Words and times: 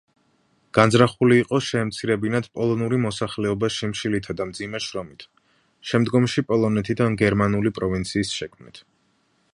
განზრახული 0.75 1.35
იყო 1.41 1.59
შეემცირებინათ 1.65 2.47
პოლონური 2.55 2.99
მოსახლეობა 3.03 3.71
შიმშილითა 3.77 4.37
და 4.41 4.49
მძიმე 4.53 4.83
შრომით, 4.87 5.29
შემდგომში 5.91 6.47
პოლონეთიდან 6.53 7.23
გერმანული 7.25 7.77
პროვინციის 7.81 8.37
შექმნით. 8.41 8.87